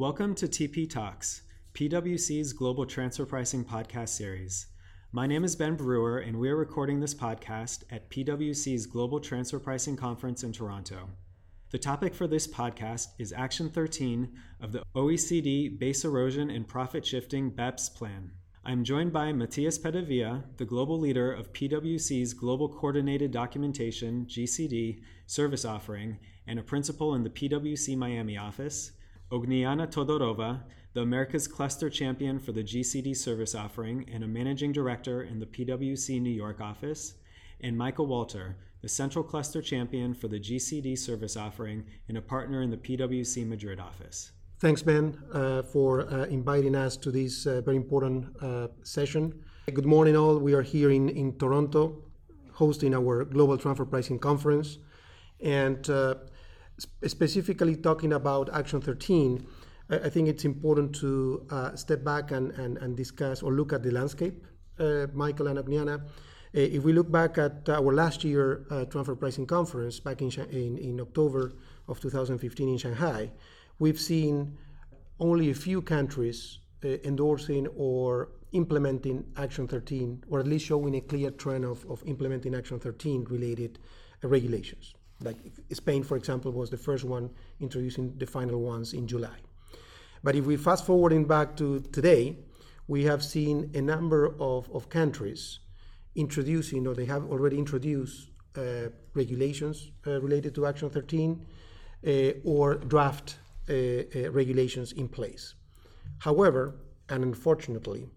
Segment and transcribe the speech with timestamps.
[0.00, 1.42] Welcome to TP Talks,
[1.74, 4.68] PwC's Global Transfer Pricing podcast series.
[5.12, 9.58] My name is Ben Brewer, and we are recording this podcast at PwC's Global Transfer
[9.58, 11.10] Pricing Conference in Toronto.
[11.68, 14.32] The topic for this podcast is Action 13
[14.62, 18.30] of the OECD Base Erosion and Profit Shifting BEPS Plan.
[18.64, 25.66] I'm joined by Matias Pedevilla, the global leader of PwC's Global Coordinated Documentation GCD service
[25.66, 28.92] offering and a principal in the PwC Miami office,
[29.30, 30.60] Ogniana Todorova,
[30.92, 35.46] the America's Cluster Champion for the GCD service offering and a Managing Director in the
[35.46, 37.14] PwC New York office,
[37.60, 42.62] and Michael Walter, the Central Cluster Champion for the GCD service offering and a partner
[42.62, 44.32] in the PwC Madrid office.
[44.58, 49.44] Thanks, Ben, uh, for uh, inviting us to this uh, very important uh, session.
[49.72, 50.38] Good morning, all.
[50.38, 52.02] We are here in, in Toronto
[52.52, 54.78] hosting our Global Transfer Pricing Conference.
[55.40, 56.16] And uh,
[57.06, 59.46] specifically talking about Action 13,
[59.90, 63.82] I think it's important to uh, step back and, and, and, discuss or look at
[63.82, 64.46] the landscape,
[64.78, 66.00] uh, Michael and Ogniana.
[66.00, 66.02] Uh,
[66.52, 70.78] if we look back at our last year uh, transfer pricing conference back in, in,
[70.78, 71.54] in, October
[71.88, 73.30] of 2015 in Shanghai,
[73.80, 74.56] we've seen
[75.18, 81.00] only a few countries uh, endorsing or implementing Action 13, or at least showing a
[81.00, 83.80] clear trend of, of implementing Action 13 related
[84.22, 84.94] regulations.
[85.22, 85.36] Like
[85.72, 89.36] Spain, for example, was the first one introducing the final ones in July.
[90.22, 92.36] But if we fast forwarding back to today,
[92.88, 95.60] we have seen a number of, of countries
[96.14, 101.46] introducing or they have already introduced uh, regulations uh, related to Action 13
[102.06, 102.10] uh,
[102.44, 105.54] or draft uh, uh, regulations in place.
[106.18, 106.74] However,
[107.08, 108.08] and unfortunately,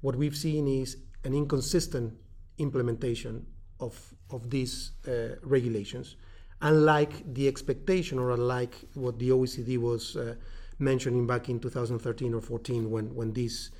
[0.00, 2.14] what we've seen is an inconsistent
[2.58, 3.46] implementation
[3.80, 6.16] of, of these uh, regulations
[6.62, 10.34] unlike the expectation or unlike what the OECD was uh,
[10.78, 13.70] mentioning back in 2013 or 14 when, when these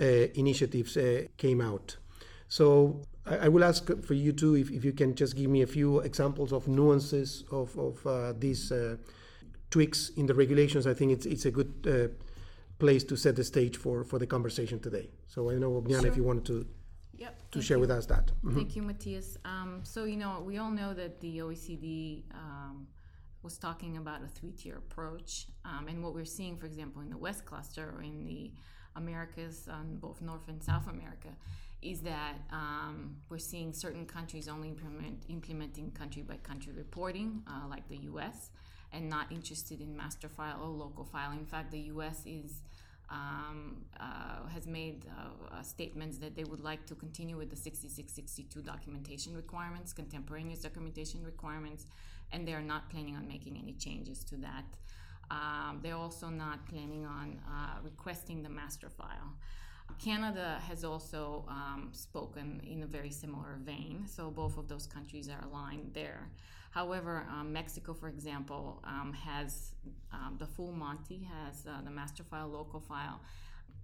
[0.00, 1.96] uh, initiatives uh, came out.
[2.48, 5.62] So I, I, will ask for you too if, if you can just give me
[5.62, 8.96] a few examples of nuances of, of uh, these uh,
[9.70, 10.86] tweaks in the regulations.
[10.86, 12.12] I think it's, it's a good uh,
[12.78, 15.08] place to set the stage for, for the conversation today.
[15.26, 16.06] So I know, Ogniana, sure.
[16.08, 16.66] if you wanted to
[17.18, 17.50] Yep.
[17.52, 17.82] to share you.
[17.82, 18.26] with us that.
[18.26, 18.56] Mm-hmm.
[18.56, 19.38] Thank you, Matthias.
[19.44, 22.86] Um, so, you know, we all know that the OECD um,
[23.42, 25.46] was talking about a three tier approach.
[25.64, 28.50] Um, and what we're seeing, for example, in the West Cluster or in the
[28.96, 31.28] Americas, on both North and South America,
[31.82, 37.68] is that um, we're seeing certain countries only implement, implementing country by country reporting, uh,
[37.68, 38.50] like the US,
[38.92, 41.32] and not interested in master file or local file.
[41.32, 42.62] In fact, the US is
[43.10, 43.73] um,
[44.52, 49.92] has made uh, statements that they would like to continue with the 6662 documentation requirements,
[49.92, 51.86] contemporaneous documentation requirements,
[52.32, 54.64] and they're not planning on making any changes to that.
[55.30, 59.32] Um, they're also not planning on uh, requesting the master file.
[60.02, 65.28] Canada has also um, spoken in a very similar vein, so both of those countries
[65.28, 66.28] are aligned there.
[66.70, 69.74] However, um, Mexico, for example, um, has
[70.12, 73.20] um, the full Monty, has uh, the master file, local file,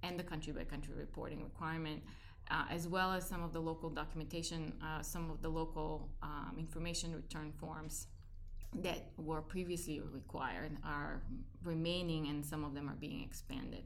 [0.03, 2.03] and the country by country reporting requirement.
[2.51, 6.57] Uh, as well as some of the local documentation, uh, some of the local um,
[6.59, 8.09] information return forms
[8.75, 11.23] that were previously required are
[11.63, 13.85] remaining, and some of them are being expanded.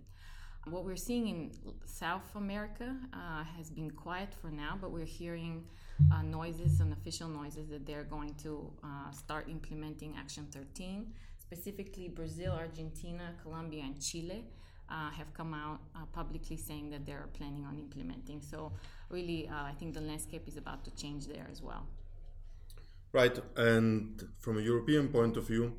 [0.66, 1.50] What we're seeing in
[1.84, 5.64] South America uh, has been quiet for now, but we're hearing
[6.10, 11.12] uh, noises and official noises that they're going to uh, start implementing Action 13.
[11.38, 14.46] Specifically, Brazil, Argentina, Colombia, and Chile
[14.88, 18.40] uh, have come out uh, publicly saying that they're planning on implementing.
[18.42, 18.72] So,
[19.10, 21.86] really, uh, I think the landscape is about to change there as well.
[23.12, 25.74] Right, and from a European point of view,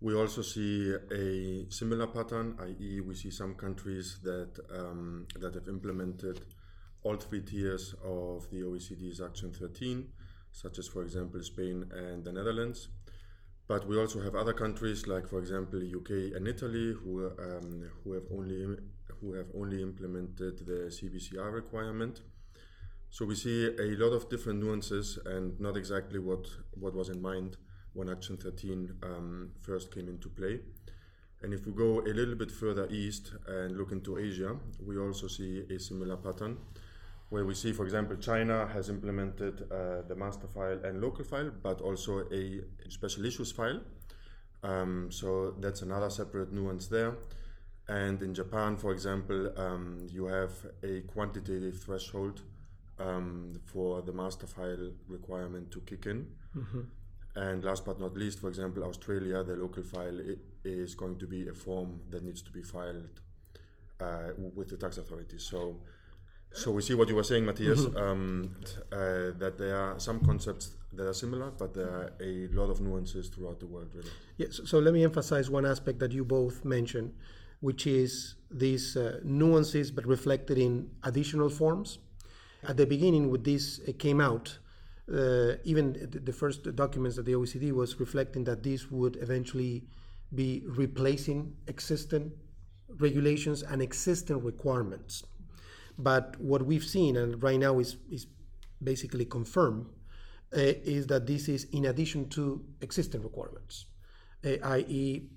[0.00, 5.68] we also see a similar pattern, i.e., we see some countries that um, that have
[5.68, 6.40] implemented
[7.02, 10.06] all three tiers of the OECD's Action 13,
[10.52, 12.88] such as, for example, Spain and the Netherlands.
[13.70, 18.14] But we also have other countries, like, for example, UK and Italy, who, um, who,
[18.14, 18.66] have, only,
[19.20, 22.22] who have only implemented the CBCR requirement.
[23.10, 27.22] So we see a lot of different nuances and not exactly what, what was in
[27.22, 27.58] mind
[27.92, 30.58] when Action 13 um, first came into play.
[31.42, 35.28] And if we go a little bit further east and look into Asia, we also
[35.28, 36.58] see a similar pattern
[37.30, 41.50] where we see, for example, China has implemented uh, the master file and local file,
[41.62, 43.80] but also a special issues file.
[44.62, 47.16] Um, so that's another separate nuance there.
[47.88, 52.42] And in Japan, for example, um, you have a quantitative threshold
[52.98, 56.26] um, for the master file requirement to kick in.
[56.56, 56.80] Mm-hmm.
[57.36, 60.20] And last but not least, for example, Australia, the local file
[60.64, 63.20] is going to be a form that needs to be filed
[64.00, 65.44] uh, with the tax authorities.
[65.44, 65.76] So,
[66.52, 67.96] so we see what you were saying, Matthias, mm-hmm.
[67.96, 68.56] um,
[68.92, 72.80] uh, that there are some concepts that are similar, but there are a lot of
[72.80, 74.08] nuances throughout the world, really.
[74.36, 74.48] Yes.
[74.48, 77.12] Yeah, so, so, let me emphasize one aspect that you both mentioned,
[77.60, 81.98] which is these uh, nuances, but reflected in additional forms.
[82.66, 84.58] At the beginning, when this uh, came out,
[85.12, 89.84] uh, even the first documents that the OECD was reflecting that this would eventually
[90.34, 92.30] be replacing existing
[92.98, 95.24] regulations and existing requirements.
[96.02, 98.26] But what we've seen, and right now is, is
[98.82, 99.86] basically confirmed,
[100.56, 100.60] uh,
[100.96, 103.86] is that this is in addition to existing requirements,
[104.44, 105.28] uh, i.e.,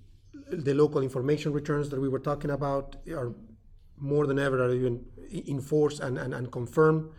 [0.51, 3.33] the local information returns that we were talking about are
[3.97, 5.05] more than ever are even
[5.47, 7.09] enforced and, and, and confirmed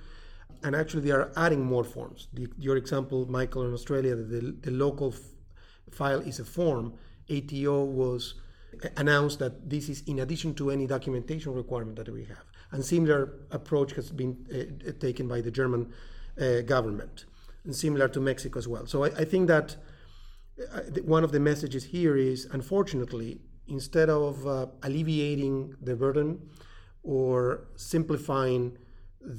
[0.65, 2.29] and actually they are adding more forms.
[2.33, 5.21] The, your example, Michael, in Australia, the, the local f-
[5.91, 6.95] file is a form.
[7.31, 8.35] ATO was
[8.97, 12.45] announced that this is in addition to any documentation requirement that we have.
[12.75, 15.83] And similar approach has been uh, taken by the German
[16.41, 17.25] uh, government,
[17.65, 18.85] and similar to Mexico as well.
[18.87, 19.77] So I, I think that
[20.59, 26.29] uh, one of the messages here is, unfortunately, instead of uh, alleviating the burden
[27.05, 28.77] or simplifying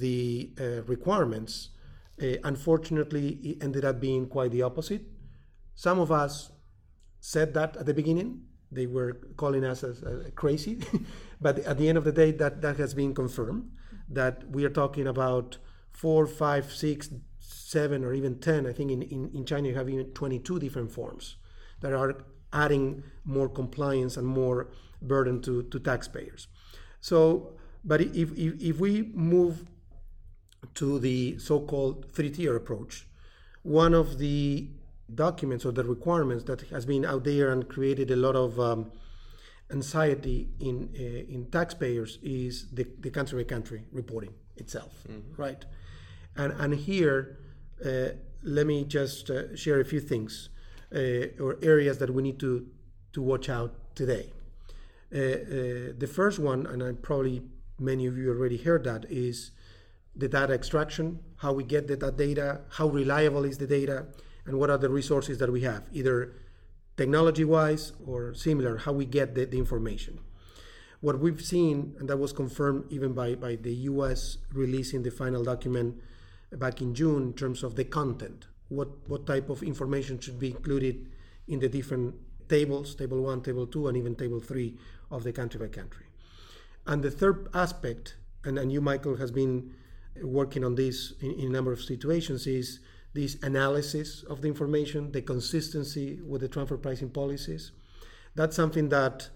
[0.04, 1.72] the uh, requirements,
[2.22, 5.04] uh, unfortunately, it ended up being quite the opposite.
[5.76, 6.52] Some of us
[7.20, 8.30] said that at the beginning.
[8.76, 10.80] They were calling us as, uh, crazy.
[11.42, 13.72] but at the end of the day, that, that has been confirmed
[14.10, 15.58] that we are talking about
[15.92, 18.68] four, five, six, seven, or even 10.
[18.68, 21.38] I think in, in, in China, you have even 22 different forms
[21.82, 24.70] that are adding more compliance and more
[25.02, 26.48] burden to, to taxpayers.
[27.02, 29.66] So, but if, if, if we move
[30.74, 33.08] to the so-called three-tier approach.
[33.62, 34.70] One of the
[35.14, 38.92] documents or the requirements that has been out there and created a lot of um,
[39.72, 45.42] anxiety in uh, in taxpayers is the, the country by country reporting itself, mm-hmm.
[45.42, 45.66] right?
[46.36, 47.38] And and here,
[47.86, 48.10] uh,
[48.44, 50.50] let me just uh, share a few things
[50.94, 52.68] uh, or areas that we need to
[53.14, 54.32] to watch out today.
[55.14, 57.42] Uh, uh, the first one, and I probably
[57.80, 59.52] many of you already heard that, is
[60.16, 64.06] the data extraction, how we get the, that data, how reliable is the data,
[64.46, 66.34] and what are the resources that we have, either
[66.98, 70.20] technology wise or similar, how we get the, the information.
[71.02, 75.44] What we've seen, and that was confirmed even by, by the US releasing the final
[75.44, 76.02] document
[76.52, 80.52] back in June in terms of the content, what, what type of information should be
[80.52, 81.08] included
[81.48, 82.16] in the different
[82.50, 84.78] tables, table one, table two, and even table three
[85.12, 86.06] of the country by country.
[86.88, 89.74] And the third aspect, and, and you, Michael, has been
[90.22, 92.80] working on this in, in, a number of situations is
[93.16, 97.72] this analysis of the information, the consistency with the transfer pricing policies.
[98.36, 99.30] That's something that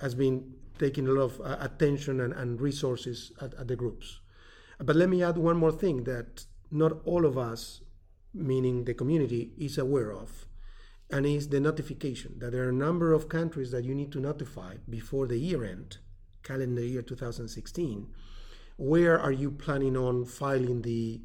[0.00, 4.20] has been taking a lot of uh, attention and, and resources at, at, the groups.
[4.78, 7.82] But let me add one more thing that not all of us,
[8.34, 10.46] meaning the community, is aware of,
[11.10, 14.20] and is the notification that there are a number of countries that you need to
[14.20, 15.98] notify before the year end,
[16.42, 18.08] calendar year 2016
[18.76, 21.20] where are you planning on filing the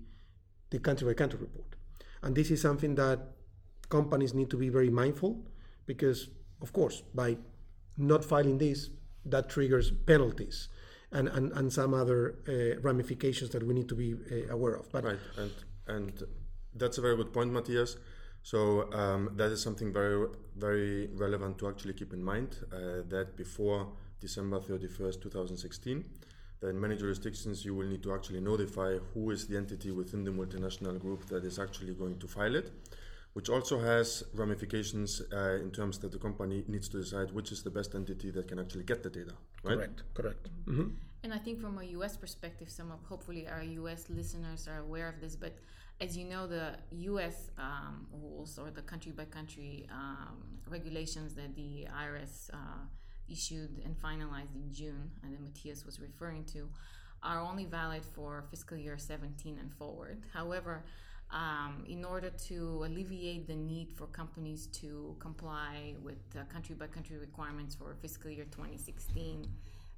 [0.70, 1.77] the country by country report?
[2.22, 3.20] And this is something that
[3.90, 5.46] companies need to be very mindful
[5.86, 6.30] because,
[6.62, 7.38] of course, by
[7.98, 8.90] not filing this,
[9.26, 10.70] that triggers penalties
[11.12, 14.92] and, and, and some other uh, ramifications that we need to be uh, aware of.
[14.92, 15.52] But right, and
[15.88, 16.24] and
[16.76, 17.98] that's a very good point, Matthias.
[18.44, 23.36] So um, that is something very very relevant to actually keep in mind uh, that
[23.36, 26.06] before December thirty first, two thousand sixteen
[26.60, 30.24] that in many jurisdictions you will need to actually notify who is the entity within
[30.24, 32.72] the multinational group that is actually going to file it,
[33.34, 37.62] which also has ramifications uh, in terms that the company needs to decide which is
[37.64, 39.34] the best entity that can actually get the data.
[39.64, 39.78] Right?
[39.78, 40.04] Correct.
[40.14, 40.50] Correct.
[40.66, 40.88] Mm-hmm.
[41.24, 42.16] And I think from a U.S.
[42.16, 44.06] perspective, some of hopefully our U.S.
[44.10, 45.58] listeners are aware of this, but
[46.00, 47.50] as you know, the U.S.
[47.58, 50.38] Um, rules or the country by country um,
[50.70, 52.86] regulations that the IRS uh,
[53.30, 56.70] issued and finalized in June, and that Matthias was referring to,
[57.24, 60.22] are only valid for fiscal year 17 and forward.
[60.34, 60.84] However,
[61.32, 66.18] um, in order to alleviate the need for companies to comply with
[66.50, 69.46] country by country requirements for fiscal year 2016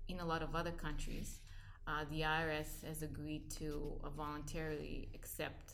[0.07, 1.39] in a lot of other countries,
[1.87, 5.73] uh, the IRS has agreed to uh, voluntarily accept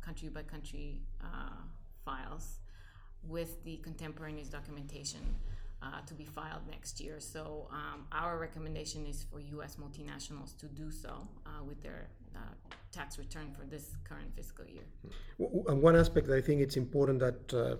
[0.00, 1.00] country by country
[2.04, 2.60] files
[3.26, 5.20] with the contemporaneous documentation
[5.82, 7.20] uh, to be filed next year.
[7.20, 9.76] So um, our recommendation is for U.S.
[9.76, 12.40] multinationals to do so uh, with their uh,
[12.92, 14.84] tax return for this current fiscal year.
[15.68, 17.76] And one aspect I think it's important that uh,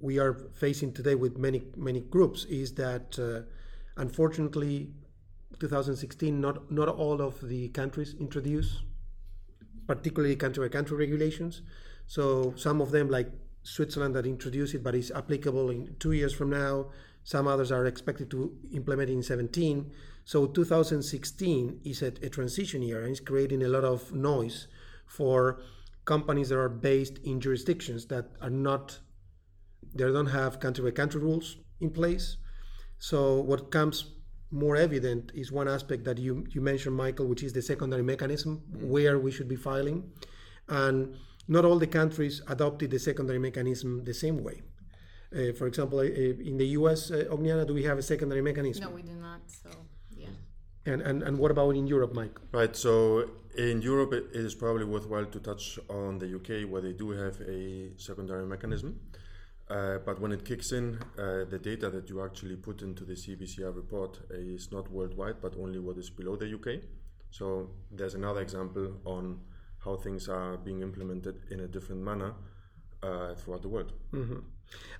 [0.00, 3.42] we are facing today with many many groups is that uh,
[3.96, 4.90] unfortunately
[5.60, 8.82] 2016 not not all of the countries introduce
[9.86, 11.62] particularly country by country regulations
[12.06, 13.30] so some of them like
[13.62, 16.86] Switzerland that introduced it but is applicable in 2 years from now
[17.24, 19.90] some others are expected to implement in 17
[20.24, 24.66] so 2016 is a, a transition year and it's creating a lot of noise
[25.06, 25.60] for
[26.04, 28.98] companies that are based in jurisdictions that are not
[29.94, 32.36] they don't have country by country rules in place.
[32.98, 34.10] So what comes
[34.50, 38.62] more evident is one aspect that you, you mentioned, Michael, which is the secondary mechanism
[38.70, 38.88] mm-hmm.
[38.88, 40.10] where we should be filing.
[40.68, 41.16] And
[41.48, 44.62] not all the countries adopted the secondary mechanism the same way.
[45.34, 48.84] Uh, for example, uh, in the US, uh, Ogniana, do we have a secondary mechanism?
[48.84, 49.40] No, we do not.
[49.46, 49.70] So,
[50.16, 50.26] yeah.
[50.84, 52.38] And, and, and what about in Europe, Mike?
[52.52, 52.76] Right.
[52.76, 57.10] So in Europe, it is probably worthwhile to touch on the UK, where they do
[57.10, 59.00] have a secondary mechanism.
[59.70, 63.14] Uh, but when it kicks in, uh, the data that you actually put into the
[63.14, 66.82] CBCR report is not worldwide, but only what is below the UK.
[67.30, 69.40] So there's another example on
[69.84, 72.34] how things are being implemented in a different manner
[73.02, 73.92] uh, throughout the world.
[74.12, 74.38] Mm-hmm.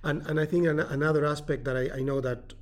[0.03, 2.53] And and I think an, another aspect that I, I know that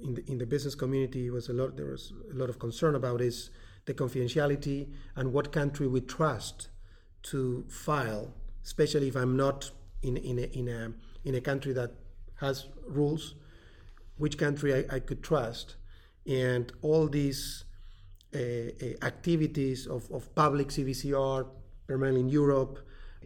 [0.00, 2.94] in the in the business community was a lot there was a lot of concern
[2.94, 3.50] about is
[3.86, 6.68] the confidentiality and what country we trust
[7.22, 9.70] to file, especially if I'm not
[10.02, 10.92] in in a, in a
[11.24, 11.92] in a country that
[12.40, 13.34] has rules,
[14.16, 15.76] which country I, I could trust,
[16.26, 17.64] and all these
[18.34, 21.46] uh, uh activities of, of public CBCR,
[21.88, 22.78] primarily in Europe,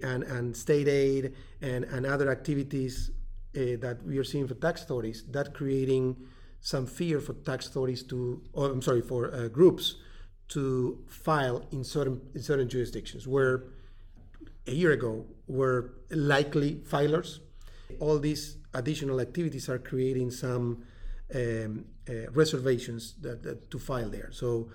[0.03, 3.11] and, and state aid, and, and other activities
[3.55, 6.17] uh, that we are seeing for tax authorities, that creating
[6.61, 9.97] some fear for tax authorities to, or I'm sorry, for uh, groups
[10.49, 13.65] to file in certain in certain jurisdictions where
[14.67, 17.39] a year ago were likely filers
[18.01, 20.85] all these additional activities are creating some
[21.35, 24.31] um, uh, reservations that, that, to file there.
[24.33, 24.71] So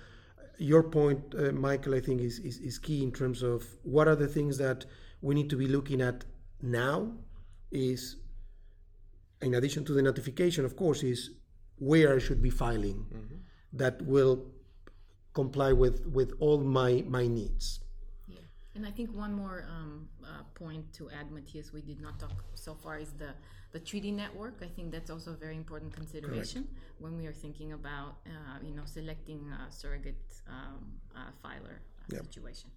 [0.58, 4.16] your point, uh, Michael, I think is, is, is, key in terms of what are
[4.16, 4.84] the things that
[5.22, 6.24] we need to be looking at
[6.60, 7.12] now
[7.70, 8.16] is
[9.40, 11.30] in addition to the notification, of course, is
[11.78, 13.36] where I should be filing mm-hmm.
[13.74, 14.46] that will
[15.32, 17.80] comply with, with all my, my needs.
[18.78, 22.44] And I think one more um, uh, point to add, Matthias, we did not talk
[22.54, 23.30] so far is the
[23.72, 24.62] the treaty network.
[24.62, 27.00] I think that's also a very important consideration Correct.
[27.00, 32.22] when we are thinking about uh, you know selecting a surrogate um, uh, filer yep.
[32.26, 32.70] situation.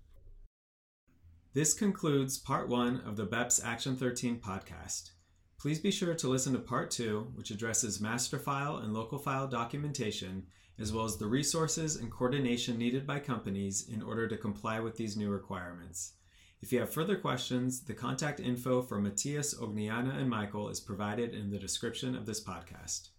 [1.54, 5.12] This concludes part one of the BEPS Action 13 podcast.
[5.60, 9.48] Please be sure to listen to part two, which addresses master file and local file
[9.48, 10.48] documentation
[10.80, 14.98] as well as the resources and coordination needed by companies in order to comply with
[14.98, 16.14] these new requirements.
[16.62, 21.34] If you have further questions, the contact info for Matthias, Ogniana, and Michael is provided
[21.34, 23.10] in the description of this podcast.